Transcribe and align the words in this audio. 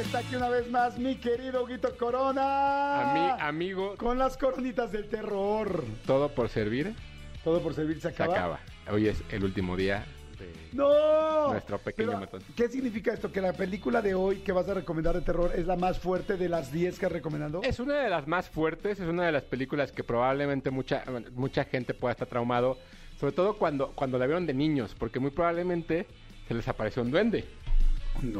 está 0.00 0.18
aquí 0.18 0.36
una 0.36 0.48
vez 0.48 0.70
más 0.70 0.98
mi 0.98 1.16
querido 1.16 1.64
Huguito 1.64 1.96
Corona. 1.96 3.14
Ami- 3.36 3.36
amigo, 3.40 3.94
Con 3.96 4.18
las 4.18 4.36
coronitas 4.36 4.92
del 4.92 5.08
terror. 5.08 5.84
todo 6.06 6.28
por 6.30 6.48
servir 6.48 6.94
Todo 7.44 7.60
por 7.60 7.74
servir 7.74 7.96
se 7.96 8.02
se 8.02 8.08
acaba. 8.08 8.34
acaba. 8.34 8.60
Hoy 8.90 9.08
es 9.08 9.22
el 9.30 9.44
último 9.44 9.76
día 9.76 10.04
de... 10.38 10.52
¡No! 10.72 11.52
Nuestro 11.52 11.78
pequeño 11.78 12.08
Pero, 12.08 12.20
matón. 12.20 12.42
¿Qué 12.56 12.68
significa 12.68 13.12
esto? 13.12 13.32
¿Que 13.32 13.40
la 13.40 13.52
película 13.52 14.00
de 14.02 14.14
hoy 14.14 14.36
que 14.38 14.52
vas 14.52 14.68
a 14.68 14.74
recomendar 14.74 15.14
de 15.14 15.22
terror 15.22 15.52
es 15.54 15.66
la 15.66 15.76
más 15.76 15.98
fuerte 15.98 16.36
de 16.36 16.48
las 16.48 16.72
10 16.72 16.98
que 16.98 17.06
has 17.06 17.12
recomendado? 17.12 17.60
Es 17.62 17.80
una 17.80 17.94
de 18.00 18.10
las 18.10 18.26
más 18.26 18.48
fuertes, 18.48 19.00
es 19.00 19.06
una 19.08 19.26
de 19.26 19.32
las 19.32 19.44
películas 19.44 19.92
que 19.92 20.04
probablemente 20.04 20.70
mucha, 20.70 21.04
mucha 21.34 21.64
gente 21.64 21.94
pueda 21.94 22.12
estar 22.12 22.28
traumado, 22.28 22.78
sobre 23.18 23.32
todo 23.32 23.56
cuando, 23.58 23.92
cuando 23.94 24.18
la 24.18 24.26
vieron 24.26 24.46
de 24.46 24.54
niños, 24.54 24.94
porque 24.98 25.18
muy 25.18 25.30
probablemente 25.30 26.06
se 26.46 26.54
les 26.54 26.66
apareció 26.68 27.02
un 27.02 27.10
duende. 27.10 27.44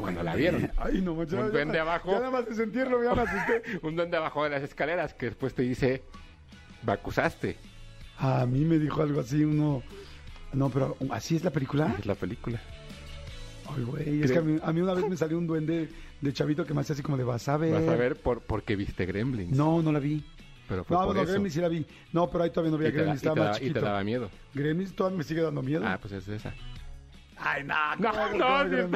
Cuando 0.00 0.22
la 0.22 0.34
vieron. 0.34 0.70
Ay, 0.76 1.00
no, 1.00 1.12
Un 1.12 1.26
duende 1.26 1.74
ya- 1.74 1.82
abajo. 1.82 2.10
Ya 2.12 2.18
nada 2.18 2.30
más 2.30 2.46
de 2.48 2.54
sentirlo, 2.54 3.02
ya 3.02 3.14
me 3.14 3.22
asusté. 3.22 3.62
un 3.82 3.94
duende 3.96 4.16
abajo 4.16 4.44
de 4.44 4.50
las 4.50 4.62
escaleras 4.62 5.14
que 5.14 5.26
después 5.26 5.54
te 5.54 5.62
dice, 5.62 6.02
me 6.84 6.92
acusaste. 6.92 7.56
A 8.18 8.44
mí 8.46 8.64
me 8.64 8.78
dijo 8.78 9.02
algo 9.02 9.20
así, 9.20 9.44
uno... 9.44 9.82
No, 10.52 10.70
pero 10.70 10.96
¿así 11.10 11.36
es 11.36 11.44
la 11.44 11.50
película? 11.50 11.94
Es 11.98 12.06
la 12.06 12.14
película. 12.14 12.60
Ay, 13.76 13.84
güey, 13.84 14.22
es 14.22 14.32
que 14.32 14.38
a 14.38 14.42
mí, 14.42 14.58
a 14.62 14.72
mí 14.72 14.80
una 14.80 14.94
vez 14.94 15.06
me 15.08 15.16
salió 15.16 15.36
un 15.36 15.46
duende 15.46 15.90
de 16.20 16.32
chavito 16.32 16.64
que 16.64 16.72
me 16.74 16.80
hacía 16.80 16.94
así 16.94 17.02
como 17.02 17.18
de 17.18 17.24
vas 17.24 17.46
a 17.48 17.56
ver. 17.58 17.74
Vas 17.74 17.86
a 17.88 17.96
ver 17.96 18.16
por, 18.16 18.40
porque 18.40 18.74
viste 18.74 19.04
Gremlins. 19.04 19.54
No, 19.56 19.82
no 19.82 19.92
la 19.92 19.98
vi. 19.98 20.24
Pero 20.66 20.84
fue 20.84 20.96
No, 20.96 21.04
por 21.04 21.14
no, 21.16 21.22
eso. 21.22 21.30
Gremlins 21.32 21.54
sí 21.54 21.60
la 21.60 21.68
vi. 21.68 21.84
No, 22.12 22.30
pero 22.30 22.44
ahí 22.44 22.50
todavía 22.50 22.72
no 22.72 22.78
te 22.78 22.84
da- 22.84 22.90
Gremlins, 22.90 23.18
y 23.18 23.20
te 23.22 23.28
estaba 23.28 23.36
más 23.36 23.44
da- 23.46 23.56
y 23.58 23.60
te 23.60 23.66
chiquito. 23.68 23.84
daba 23.84 24.04
miedo. 24.04 24.30
Gremlins 24.54 24.94
todavía 24.96 25.18
me 25.18 25.24
sigue 25.24 25.42
dando 25.42 25.62
miedo. 25.62 25.82
Ah, 25.86 25.98
pues 26.00 26.14
es 26.14 26.26
esa. 26.28 26.54
Ay, 27.40 27.64
no, 27.64 27.74
No, 27.96 28.12
¿cómo 28.12 28.38
no, 28.38 28.64
no? 28.64 28.88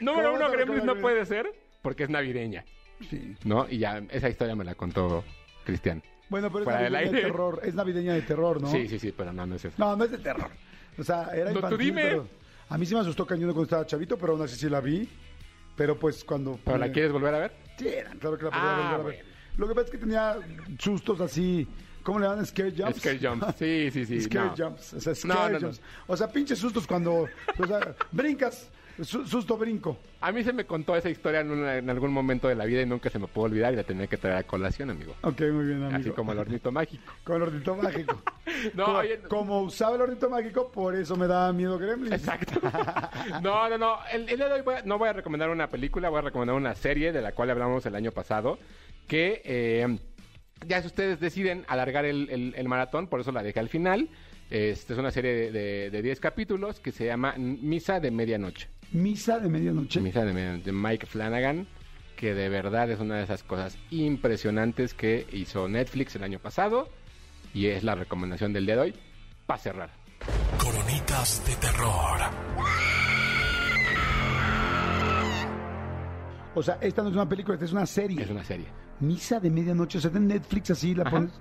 Número 0.00 0.32
¿Cómo 0.32 0.36
uno, 0.36 0.50
Gremlins 0.50 0.84
no 0.84 0.96
puede 0.96 1.24
ser 1.26 1.46
porque 1.82 2.04
es 2.04 2.10
navideña, 2.10 2.64
Sí. 3.10 3.34
¿no? 3.44 3.66
Y 3.68 3.78
ya 3.78 4.00
esa 4.10 4.28
historia 4.28 4.54
me 4.54 4.64
la 4.64 4.74
contó 4.74 5.24
Cristian. 5.64 6.02
Bueno, 6.28 6.48
pero 6.50 6.60
es 6.60 6.64
Fuera 6.64 6.88
navideña 6.90 7.12
de 7.12 7.22
terror. 7.22 7.60
Es 7.64 7.74
navideña 7.74 8.14
de 8.14 8.22
terror, 8.22 8.60
¿no? 8.60 8.68
Sí, 8.70 8.86
sí, 8.88 8.98
sí, 8.98 9.12
pero 9.16 9.32
no, 9.32 9.44
no 9.46 9.56
es 9.56 9.64
eso. 9.64 9.74
No, 9.78 9.96
no 9.96 10.04
es 10.04 10.10
de 10.12 10.18
terror. 10.18 10.50
O 10.98 11.02
sea, 11.04 11.30
era 11.34 11.46
No, 11.46 11.60
tú 11.60 11.66
infantil, 11.66 11.78
dime. 11.78 12.02
pero 12.02 12.28
a 12.68 12.78
mí 12.78 12.86
sí 12.86 12.94
me 12.94 13.00
asustó 13.00 13.26
cañón 13.26 13.46
cuando 13.50 13.64
estaba 13.64 13.86
chavito, 13.86 14.16
pero 14.16 14.32
aún 14.34 14.42
así 14.42 14.56
sí 14.56 14.68
la 14.68 14.80
vi. 14.80 15.08
Pero 15.76 15.98
pues 15.98 16.22
cuando... 16.24 16.58
¿Pero 16.64 16.78
la 16.78 16.92
quieres 16.92 17.10
volver 17.12 17.34
a 17.34 17.38
ver? 17.38 17.52
Sí, 17.78 17.88
claro 18.20 18.38
que 18.38 18.44
la 18.44 18.50
podía 18.50 18.62
Ah, 18.62 18.76
volver 18.76 18.86
a 18.86 18.96
ver. 18.98 19.02
bueno. 19.02 19.18
Lo 19.56 19.68
que 19.68 19.74
pasa 19.74 19.84
es 19.86 19.90
que 19.90 19.98
tenía 19.98 20.36
sustos 20.78 21.20
así... 21.20 21.66
¿Cómo 22.02 22.18
le 22.18 22.26
llaman? 22.26 22.46
Scare 22.46 22.72
jumps. 22.76 22.98
Scare 23.00 23.18
jumps. 23.18 23.46
Sí, 23.58 23.90
sí, 23.92 24.06
sí. 24.06 24.20
Scare 24.22 24.50
no. 24.50 24.56
jumps. 24.56 24.94
O 24.94 25.00
sea, 25.00 25.12
No, 25.12 25.16
scare 25.16 25.52
no, 25.54 25.58
no. 25.60 25.66
jumps. 25.68 25.80
O 26.06 26.16
sea, 26.16 26.28
pinches 26.30 26.58
sustos 26.58 26.86
cuando... 26.86 27.28
O 27.58 27.66
sea, 27.66 27.94
brincas. 28.10 28.70
su- 29.02 29.26
susto 29.26 29.56
brinco. 29.56 29.96
A 30.20 30.30
mí 30.32 30.44
se 30.44 30.52
me 30.52 30.64
contó 30.66 30.94
esa 30.96 31.08
historia 31.10 31.40
en, 31.40 31.50
una- 31.50 31.76
en 31.78 31.88
algún 31.90 32.12
momento 32.12 32.46
de 32.48 32.54
la 32.54 32.64
vida 32.66 32.82
y 32.82 32.86
nunca 32.86 33.08
se 33.10 33.18
me 33.18 33.26
pudo 33.26 33.46
olvidar 33.46 33.72
y 33.72 33.76
la 33.76 33.84
tenía 33.84 34.06
que 34.06 34.16
traer 34.16 34.36
a 34.36 34.42
colación, 34.44 34.90
amigo. 34.90 35.14
Ok, 35.22 35.40
muy 35.52 35.64
bien, 35.66 35.82
amigo. 35.82 35.98
Así 35.98 36.10
como 36.10 36.32
el 36.32 36.38
hornito 36.38 36.70
mágico. 36.70 37.12
Con 37.24 37.36
el 37.36 37.42
hornito 37.42 37.76
mágico. 37.76 38.22
No, 38.74 38.84
como, 38.84 38.98
oye, 38.98 39.18
como 39.28 39.60
usaba 39.62 39.96
el 39.96 40.02
hornito 40.02 40.30
mágico, 40.30 40.70
por 40.70 40.94
eso 40.94 41.16
me 41.16 41.26
daba 41.26 41.52
miedo 41.52 41.78
Gremlins. 41.78 42.12
Exacto. 42.14 42.60
No, 43.42 43.68
no, 43.68 43.76
no. 43.78 43.98
El, 44.12 44.28
el 44.28 44.36
día 44.36 44.46
de 44.48 44.54
hoy 44.54 44.60
voy 44.62 44.74
a- 44.76 44.82
no 44.82 44.98
voy 44.98 45.08
a 45.08 45.12
recomendar 45.12 45.50
una 45.50 45.68
película, 45.68 46.10
voy 46.10 46.18
a 46.18 46.22
recomendar 46.22 46.54
una 46.54 46.74
serie 46.76 47.10
de 47.12 47.22
la 47.22 47.32
cual 47.32 47.50
hablamos 47.50 47.84
el 47.86 47.94
año 47.96 48.12
pasado. 48.12 48.58
Que 49.08 49.42
eh, 49.44 49.98
ya 50.66 50.80
si 50.80 50.86
ustedes 50.86 51.20
deciden 51.20 51.64
alargar 51.68 52.04
el, 52.04 52.28
el- 52.30 52.54
el 52.56 52.68
maratón, 52.68 53.06
por 53.08 53.20
eso 53.20 53.32
la 53.32 53.42
dejé 53.42 53.60
al 53.60 53.68
final. 53.68 54.08
Esta 54.50 54.92
es 54.92 54.98
una 54.98 55.10
serie 55.10 55.32
de- 55.32 55.50
de 55.52 55.90
de 55.90 56.02
10 56.02 56.20
capítulos 56.20 56.78
que 56.80 56.92
se 56.92 57.06
llama 57.06 57.34
Misa 57.38 58.00
de 58.00 58.10
Medianoche. 58.10 58.68
Misa 58.92 59.38
de 59.38 59.48
medianoche. 59.48 60.00
Misa 60.00 60.24
de 60.24 60.32
Medianoche 60.34 60.64
de 60.64 60.72
Mike 60.72 61.06
Flanagan, 61.06 61.66
que 62.16 62.34
de 62.34 62.48
verdad 62.50 62.90
es 62.90 63.00
una 63.00 63.16
de 63.16 63.24
esas 63.24 63.42
cosas 63.42 63.78
impresionantes 63.90 64.92
que 64.92 65.26
hizo 65.32 65.66
Netflix 65.68 66.14
el 66.16 66.24
año 66.24 66.38
pasado. 66.38 66.90
Y 67.54 67.66
es 67.66 67.82
la 67.84 67.94
recomendación 67.94 68.52
del 68.52 68.66
día 68.66 68.74
de 68.76 68.80
hoy 68.82 68.94
para 69.46 69.58
cerrar. 69.58 69.90
Coronitas 70.58 71.42
de 71.46 71.54
terror. 71.56 72.18
O 76.54 76.62
sea, 76.62 76.78
esta 76.80 77.02
no 77.02 77.08
es 77.08 77.14
una 77.14 77.28
película, 77.28 77.54
esta 77.54 77.64
es 77.64 77.72
una 77.72 77.86
serie. 77.86 78.22
Es 78.22 78.30
una 78.30 78.44
serie. 78.44 78.66
Misa 79.00 79.40
de 79.40 79.50
medianoche. 79.50 79.98
O 79.98 80.00
sea, 80.00 80.10
en 80.14 80.26
Netflix 80.28 80.70
así 80.70 80.94
la 80.94 81.02
Ajá. 81.02 81.10
pones. 81.12 81.40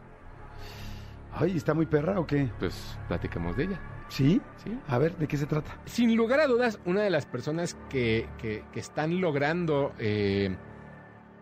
Ay, 1.33 1.55
¿está 1.57 1.73
muy 1.73 1.85
perra 1.85 2.19
o 2.19 2.25
qué? 2.27 2.49
Pues 2.59 2.97
platiquemos 3.07 3.55
de 3.55 3.63
ella. 3.65 3.79
¿Sí? 4.09 4.41
Sí. 4.63 4.77
A 4.87 4.97
ver, 4.97 5.15
¿de 5.17 5.27
qué 5.27 5.37
se 5.37 5.45
trata? 5.45 5.77
Sin 5.85 6.15
lugar 6.17 6.41
a 6.41 6.47
dudas, 6.47 6.79
una 6.85 7.01
de 7.01 7.09
las 7.09 7.25
personas 7.25 7.77
que, 7.89 8.27
que- 8.37 8.65
que 8.73 8.79
están 8.81 9.21
logrando 9.21 9.93
eh, 9.99 10.55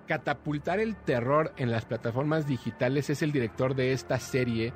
catapultar 0.07 0.79
el 0.79 0.95
terror 0.95 1.53
en 1.57 1.71
las 1.71 1.85
plataformas 1.85 2.47
digitales 2.47 3.09
es 3.09 3.21
el 3.23 3.31
director 3.31 3.75
de 3.75 3.91
esta 3.93 4.19
serie 4.19 4.73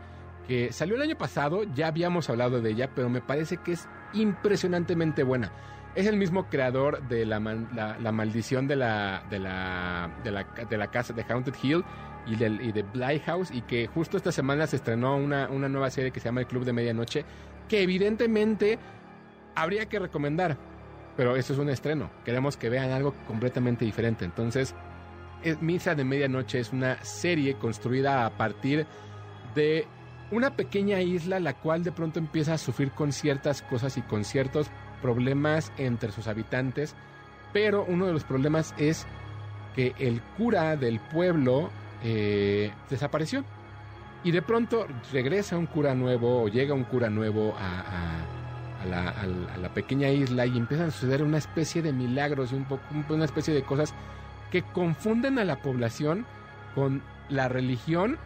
que 0.48 0.72
salió 0.74 0.96
el 0.96 1.02
año 1.04 1.18
pasado, 1.18 1.64
ya 1.76 1.88
habíamos 1.88 2.30
hablado 2.30 2.60
de 2.62 2.72
ella, 2.72 2.90
pero 2.94 3.10
me 3.10 3.22
parece 3.22 3.58
que 3.58 3.72
es 3.74 3.88
impresionantemente 4.14 5.24
buena. 5.24 5.52
Es 5.96 6.08
el 6.08 6.18
mismo 6.18 6.48
creador 6.50 7.08
de 7.08 7.26
la, 7.26 7.40
maldición 7.40 8.68
de 8.68 8.76
la, 8.76 9.24
de, 9.30 9.40
de, 9.40 10.78
de 10.78 10.88
casa 10.88 11.14
de 11.14 11.24
Haunted 11.30 11.54
Hill 11.62 11.84
y, 12.26 12.36
del, 12.36 12.62
y 12.62 12.72
de 12.72 12.82
Bly 12.82 13.20
House 13.20 13.52
y 13.52 13.62
que 13.62 13.86
justo 13.88 14.18
esta 14.18 14.32
semana 14.32 14.66
se 14.66 14.78
estrenó 14.78 15.16
una, 15.18 15.50
una 15.50 15.70
nueva 15.70 15.92
serie 15.92 16.12
que 16.12 16.20
se 16.20 16.26
llama 16.26 16.42
El 16.42 16.48
Club 16.48 16.66
de 16.66 16.74
Medianoche 16.74 17.26
que 17.70 17.84
evidentemente 17.84 18.80
habría 19.56 19.88
que 19.88 20.00
recomendar. 20.00 20.58
Pero 21.16 21.36
eso 21.36 21.54
es 21.54 21.60
un 21.60 21.70
estreno. 21.70 22.10
Queremos 22.26 22.58
que 22.58 22.70
vean 22.70 22.90
algo 22.90 23.14
completamente 23.28 23.86
diferente. 23.86 24.26
Entonces, 24.26 24.74
es- 25.44 25.62
Misa 25.62 25.94
de 25.94 26.04
Medianoche 26.04 26.60
es 26.60 26.74
una 26.74 27.04
serie 27.04 27.54
construida 27.56 28.26
a 28.26 28.32
partir 28.32 28.88
de 29.54 29.86
una 30.32 30.56
pequeña 30.56 31.02
isla 31.02 31.40
la 31.40 31.54
cual 31.54 31.84
de 31.84 31.92
pronto 31.92 32.20
empieza 32.20 32.54
a 32.54 32.58
sufrir 32.58 32.92
con 32.92 33.12
ciertas 33.12 33.62
cosas 33.62 33.98
y 33.98 34.02
con 34.02 34.24
ciertos 34.24 34.68
problemas 35.02 35.72
entre 35.78 36.12
sus 36.12 36.28
habitantes. 36.28 36.96
Pero 37.52 37.86
uno 37.88 38.06
de 38.08 38.14
los 38.14 38.24
problemas 38.24 38.74
es 38.78 39.06
que 39.76 39.94
el 40.00 40.22
cura 40.38 40.76
del 40.76 41.00
pueblo 41.00 41.70
eh, 42.04 42.72
desapareció. 42.90 43.44
Y 44.24 44.32
de 44.32 44.42
pronto 44.42 44.88
regresa 45.12 45.58
un 45.58 45.66
cura 45.68 45.94
nuevo 45.94 46.44
o 46.44 46.48
llega 46.48 46.74
un 46.74 46.86
cura 46.86 47.10
nuevo 47.10 47.54
a, 47.60 48.26
la- 48.90 49.10
a 49.10 49.58
la 49.58 49.74
pequeña 49.74 50.10
isla 50.10 50.46
y 50.46 50.58
empiezan 50.58 50.88
a 50.88 50.92
suceder 50.92 51.24
una 51.24 51.38
especie 51.38 51.82
de 51.82 51.92
milagros 51.94 52.52
y 52.52 52.56
un 52.56 52.64
poco, 52.66 52.82
una 53.10 53.26
especie 53.26 53.54
de 53.54 53.64
cosas 53.64 53.94
que 54.52 54.62
confunden 54.64 55.40
a 55.40 55.44
la 55.46 55.58
población 55.62 56.26
con 56.76 57.02
la 57.30 57.48
religión 57.50 58.18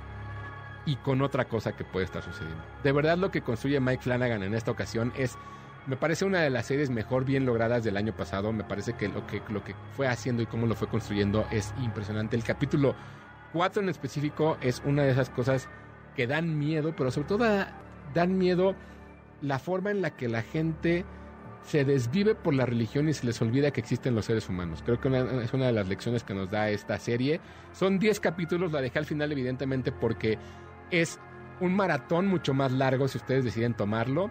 y 0.88 0.96
con 0.96 1.22
otra 1.22 1.46
cosa 1.46 1.74
que 1.76 1.84
puede 1.84 2.06
estar 2.06 2.24
sucediendo. 2.24 2.64
De 2.84 2.92
verdad 2.92 3.18
lo 3.20 3.30
que 3.30 3.42
construye 3.42 3.80
Mike 3.80 4.02
Flanagan 4.02 4.42
en 4.42 4.56
esta 4.56 4.72
ocasión 4.72 5.14
es, 5.16 5.38
me 5.86 5.98
parece 5.98 6.26
una 6.26 6.40
de 6.42 6.50
las 6.50 6.66
series 6.66 6.90
mejor 6.90 7.26
bien 7.26 7.46
logradas 7.46 7.84
del 7.84 7.98
año 7.98 8.14
pasado, 8.16 8.52
me 8.54 8.64
parece 8.64 8.94
que 8.94 9.08
lo 9.10 9.28
que, 9.28 9.44
lo 9.50 9.64
que 9.64 9.76
fue 9.96 10.08
haciendo 10.08 10.42
y 10.42 10.48
cómo 10.48 10.66
lo 10.66 10.74
fue 10.76 10.88
construyendo 10.88 11.46
es 11.52 11.74
impresionante. 11.84 12.36
El 12.36 12.44
capítulo 12.44 12.96
4 13.54 13.84
en 13.84 13.90
específico 13.90 14.58
es 14.62 14.82
una 14.86 15.04
de 15.04 15.12
esas 15.12 15.30
cosas 15.30 15.70
que 16.16 16.26
dan 16.26 16.58
miedo, 16.58 16.96
pero 16.96 17.12
sobre 17.12 17.28
todo 17.28 17.38
da- 17.40 17.72
dan 18.14 18.38
miedo 18.38 18.74
la 19.42 19.60
forma 19.60 19.92
en 19.92 20.02
la 20.02 20.12
que 20.12 20.28
la 20.28 20.42
gente 20.42 21.06
se 21.64 21.84
desvive 21.84 22.34
por 22.34 22.54
la 22.54 22.66
religión 22.66 23.10
y 23.10 23.14
se 23.14 23.26
les 23.26 23.42
olvida 23.42 23.72
que 23.72 23.82
existen 23.82 24.16
los 24.16 24.26
seres 24.26 24.48
humanos. 24.48 24.82
Creo 24.86 25.02
que 25.02 25.10
es 25.44 25.54
una 25.54 25.66
de 25.66 25.74
las 25.74 25.88
lecciones 25.90 26.24
que 26.24 26.34
nos 26.34 26.50
da 26.50 26.70
esta 26.70 26.98
serie. 26.98 27.42
Son 27.74 28.00
10 28.00 28.22
capítulos, 28.22 28.72
la 28.72 28.80
dejé 28.82 29.00
al 29.00 29.06
final 29.06 29.32
evidentemente 29.34 29.92
porque 29.92 30.38
es 30.92 31.20
un 31.60 31.76
maratón 31.76 32.28
mucho 32.28 32.54
más 32.54 32.72
largo 32.72 33.08
si 33.08 33.18
ustedes 33.18 33.44
deciden 33.46 33.74
tomarlo, 33.74 34.30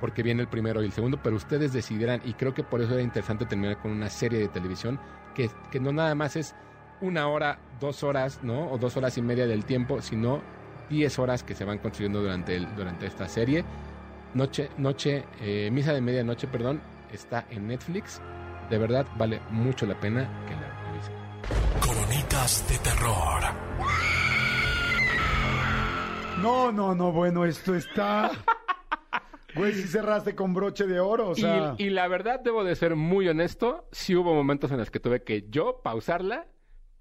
porque 0.00 0.22
viene 0.22 0.42
el 0.42 0.48
primero 0.48 0.82
y 0.82 0.86
el 0.86 0.92
segundo, 0.92 1.18
pero 1.22 1.36
ustedes 1.36 1.72
decidirán, 1.72 2.20
y 2.24 2.32
creo 2.34 2.54
que 2.54 2.62
por 2.64 2.80
eso 2.80 2.94
era 2.94 3.02
interesante 3.02 3.44
terminar 3.46 3.78
con 3.78 3.90
una 3.92 4.08
serie 4.08 4.38
de 4.40 4.48
televisión 4.48 4.98
que, 5.34 5.50
que 5.70 5.78
no 5.80 5.92
nada 5.92 6.14
más 6.14 6.36
es 6.36 6.54
una 7.02 7.28
hora, 7.28 7.58
dos 7.80 8.02
horas, 8.02 8.40
¿no? 8.42 8.70
O 8.70 8.78
dos 8.78 8.96
horas 8.96 9.16
y 9.18 9.22
media 9.22 9.46
del 9.46 9.64
tiempo, 9.64 10.02
sino 10.02 10.42
10 10.90 11.18
horas 11.18 11.42
que 11.42 11.54
se 11.54 11.64
van 11.64 11.78
construyendo 11.78 12.20
durante, 12.20 12.56
el- 12.56 12.74
durante 12.74 13.06
esta 13.06 13.28
serie. 13.28 13.64
Noche, 14.34 14.70
noche, 14.76 15.24
eh, 15.40 15.70
misa 15.72 15.92
de 15.92 16.00
medianoche, 16.00 16.46
perdón, 16.46 16.80
está 17.12 17.44
en 17.50 17.68
Netflix. 17.68 18.20
De 18.68 18.76
verdad 18.78 19.06
vale 19.16 19.40
mucho 19.50 19.86
la 19.86 19.98
pena 19.98 20.28
que 20.46 20.54
la 20.54 20.90
revisen. 20.90 21.14
Coronitas 21.80 22.66
de 22.68 22.78
terror. 22.78 23.42
No, 26.42 26.72
no, 26.72 26.94
no, 26.94 27.12
bueno, 27.12 27.44
esto 27.44 27.74
está. 27.74 28.30
Güey, 29.56 29.72
si 29.74 29.82
cerraste 29.88 30.36
con 30.36 30.54
broche 30.54 30.86
de 30.86 31.00
oro, 31.00 31.30
o 31.30 31.34
sea. 31.34 31.74
Y, 31.76 31.86
y 31.86 31.90
la 31.90 32.06
verdad, 32.06 32.38
debo 32.38 32.62
de 32.62 32.76
ser 32.76 32.94
muy 32.94 33.26
honesto, 33.28 33.88
sí 33.90 34.14
hubo 34.14 34.32
momentos 34.32 34.70
en 34.70 34.78
los 34.78 34.92
que 34.92 35.00
tuve 35.00 35.24
que 35.24 35.46
yo 35.50 35.80
pausarla 35.82 36.46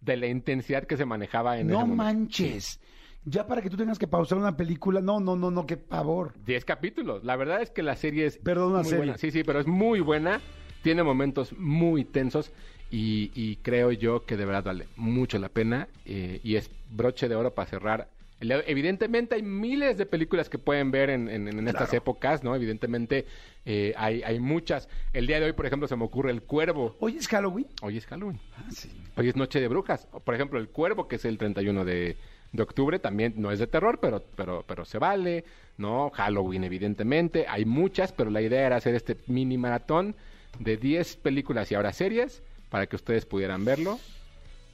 de 0.01 0.17
la 0.17 0.25
intensidad 0.25 0.85
que 0.85 0.97
se 0.97 1.05
manejaba 1.05 1.59
en 1.59 1.67
ese 1.67 1.73
no 1.73 1.81
momento. 1.81 2.03
manches. 2.03 2.79
Ya 3.23 3.45
para 3.45 3.61
que 3.61 3.69
tú 3.69 3.77
tengas 3.77 3.99
que 3.99 4.07
pausar 4.07 4.39
una 4.39 4.57
película, 4.57 4.99
no, 4.99 5.19
no, 5.19 5.35
no, 5.35 5.51
no, 5.51 5.67
qué 5.67 5.77
pavor. 5.77 6.33
10 6.43 6.65
capítulos. 6.65 7.23
La 7.23 7.35
verdad 7.35 7.61
es 7.61 7.69
que 7.69 7.83
la 7.83 7.95
serie 7.95 8.25
es 8.25 8.39
Perdón, 8.39 8.69
una 8.71 8.77
muy 8.79 8.85
serie. 8.85 8.97
buena. 8.97 9.17
Sí, 9.19 9.29
sí, 9.29 9.43
pero 9.43 9.59
es 9.59 9.67
muy 9.67 9.99
buena. 9.99 10.41
Tiene 10.81 11.03
momentos 11.03 11.53
muy 11.55 12.03
tensos 12.03 12.51
y, 12.89 13.29
y 13.35 13.57
creo 13.57 13.91
yo 13.91 14.25
que 14.25 14.37
de 14.37 14.45
verdad 14.45 14.63
vale 14.63 14.87
mucho 14.95 15.37
la 15.37 15.49
pena 15.49 15.87
eh, 16.05 16.39
y 16.43 16.55
es 16.55 16.71
broche 16.89 17.29
de 17.29 17.35
oro 17.35 17.53
para 17.53 17.69
cerrar. 17.69 18.09
Evidentemente 18.41 19.35
hay 19.35 19.41
miles 19.43 19.97
de 19.97 20.05
películas 20.05 20.49
que 20.49 20.57
pueden 20.57 20.91
ver 20.91 21.09
en, 21.09 21.27
en- 21.29 21.47
en 21.47 21.67
estas 21.67 21.93
épocas, 21.93 22.43
¿no? 22.43 22.55
Evidentemente 22.55 23.25
eh, 23.65 23.93
hay, 23.97 24.23
hay 24.23 24.39
muchas. 24.39 24.87
El 25.13 25.27
día 25.27 25.39
de 25.39 25.47
hoy, 25.47 25.53
por 25.53 25.65
ejemplo, 25.65 25.87
se 25.87 25.95
me 25.97 26.05
ocurre 26.05 26.31
El 26.31 26.41
Cuervo. 26.43 26.95
Hoy 26.99 27.17
es 27.17 27.27
Halloween. 27.27 27.67
Hoy 27.81 27.97
es 27.97 28.05
Halloween. 28.05 28.39
Ah, 28.57 28.65
sí. 28.71 28.89
Hoy 29.17 29.27
es 29.27 29.35
Noche 29.35 29.59
de 29.59 29.67
Brujas. 29.67 30.07
Por 30.23 30.35
ejemplo, 30.35 30.57
El 30.59 30.69
Cuervo, 30.69 31.07
que 31.07 31.17
es 31.17 31.25
el 31.25 31.37
31 31.37 31.83
de, 31.83 32.15
de 32.53 32.63
octubre, 32.63 32.97
también 32.99 33.33
no 33.35 33.51
es 33.51 33.59
de 33.59 33.67
terror, 33.67 33.99
pero, 34.01 34.23
pero, 34.37 34.63
pero 34.65 34.85
se 34.85 34.99
vale, 34.99 35.43
¿no? 35.77 36.09
Halloween, 36.11 36.63
evidentemente. 36.63 37.45
Hay 37.47 37.65
muchas, 37.65 38.13
pero 38.13 38.29
la 38.29 38.41
idea 38.41 38.65
era 38.65 38.77
hacer 38.77 38.95
este 38.95 39.17
mini 39.27 39.57
maratón 39.57 40.15
de 40.59 40.77
10 40.77 41.17
películas 41.17 41.71
y 41.71 41.75
ahora 41.75 41.91
series 41.91 42.41
para 42.69 42.87
que 42.87 42.95
ustedes 42.95 43.25
pudieran 43.25 43.65
verlo. 43.65 43.99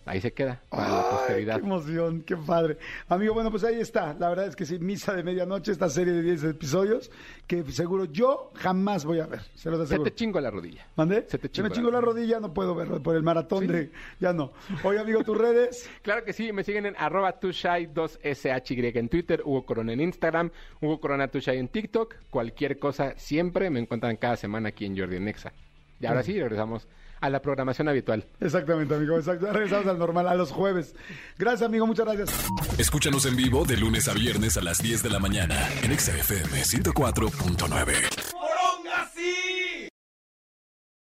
Ahí 0.06 0.22
se 0.22 0.34
queda, 0.34 0.62
para 0.70 0.88
la 0.90 1.10
posteridad. 1.10 1.56
Qué 1.60 1.66
emoción, 1.66 2.22
qué 2.22 2.38
padre. 2.38 2.78
Amigo, 3.10 3.34
bueno, 3.34 3.50
pues 3.50 3.64
ahí 3.64 3.80
está. 3.80 4.14
La 4.20 4.30
verdad 4.30 4.46
es 4.46 4.56
que 4.56 4.66
sí, 4.66 4.78
Misa 4.78 5.14
de 5.14 5.24
Medianoche, 5.24 5.72
esta 5.72 5.90
serie 5.90 6.14
de 6.14 6.22
10 6.22 6.44
episodios 6.44 7.10
que 7.48 7.64
seguro 7.72 8.06
yo 8.06 8.52
jamás 8.56 9.04
voy 9.04 9.20
a 9.20 9.26
ver. 9.26 9.42
Se 9.56 9.72
los 9.72 9.90
Se 9.90 9.98
te 9.98 10.14
chingo 10.14 10.40
la 10.40 10.52
rodilla. 10.52 10.86
¿Mandé? 10.96 11.26
se 11.28 11.40
te 11.40 11.48
me 11.48 11.52
chingó 11.52 11.70
chingo 11.70 11.90
la 11.90 11.96
la 12.00 12.02
rodilla, 12.02 12.40
no 12.40 12.54
puedo 12.54 12.76
verlo 12.76 13.02
por 13.02 13.16
el 13.16 13.24
maratón 13.24 13.66
de... 13.66 13.92
Ya 14.20 14.32
no. 14.32 14.52
Oye, 14.84 15.00
amigo, 15.00 15.24
tus 15.24 15.38
redes. 15.38 15.90
Claro 16.02 16.24
que 16.24 16.34
sí, 16.34 16.52
me 16.52 16.64
siguen 16.64 16.86
en 16.86 16.96
arroba 16.98 17.40
tushai2shy 17.40 18.96
en 18.96 19.10
Twitter, 19.10 19.42
Hugo 19.44 19.66
Corona 19.66 19.94
en 19.94 20.02
Instagram, 20.02 20.52
Hugo 20.82 21.00
Corona 21.00 21.28
Tushai 21.30 21.58
en 21.58 21.68
TikTok. 21.68 22.16
Cualquier 22.30 22.78
cosa 22.78 23.14
siempre 23.18 23.70
me 23.70 23.80
encuentran 23.80 24.18
cada 24.18 24.36
semana 24.36 24.70
aquí 24.70 24.86
en 24.86 24.98
Jordi 24.98 25.20
Nexa. 25.20 25.52
Y 26.00 26.06
ahora 26.06 26.22
sí, 26.22 26.34
regresamos 26.40 26.88
a 27.22 27.30
la 27.30 27.42
programación 27.42 27.88
habitual. 27.88 28.26
Exactamente, 28.40 28.96
amigo. 28.96 29.18
Exacto. 29.18 29.52
Regresamos 29.52 29.88
al 29.88 30.00
normal, 30.00 30.28
a 30.28 30.36
los 30.36 30.52
jueves. 30.52 30.96
Gracias, 31.38 31.64
amigo. 31.64 31.88
Muchas 31.88 32.06
gracias. 32.06 32.48
Escúchanos 32.78 33.26
en 33.26 33.36
vivo 33.36 33.66
de 33.66 33.78
lunes 33.78 34.08
a 34.08 34.14
viernes 34.14 34.58
a 34.58 34.62
las 34.62 34.80
10 34.80 35.04
de 35.04 35.10
la 35.10 35.20
mañana 35.20 35.70
en 35.84 35.92
Exa 35.92 36.16
FM 36.18 36.62
104.9. 36.62 38.15